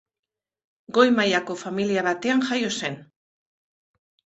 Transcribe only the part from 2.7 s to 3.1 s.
zen.